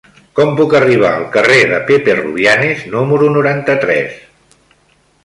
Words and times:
Com 0.37 0.53
puc 0.59 0.71
arribar 0.77 1.11
al 1.17 1.25
carrer 1.35 1.59
de 1.73 1.77
Pepe 1.89 2.15
Rubianes 2.21 2.81
número 2.95 3.29
noranta-tres? 3.37 4.17